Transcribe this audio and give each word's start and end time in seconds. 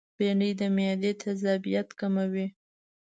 بېنډۍ 0.17 0.51
د 0.59 0.61
معدې 0.75 1.11
تيزابیت 1.21 1.89
کموي 1.99 2.47